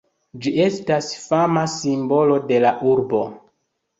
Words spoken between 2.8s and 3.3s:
urbo.